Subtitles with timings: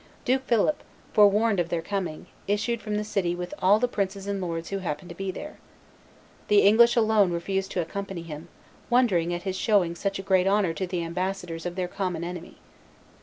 [0.25, 0.81] Duke Philip,
[1.13, 4.79] forewarned of their coming, issued from the city with all the princes and lords who
[4.79, 5.59] happened to be there.
[6.47, 8.47] The English alone refused to accompany him,
[8.89, 12.57] wondering at his showing such great honor to the ambassadors of their common enemy.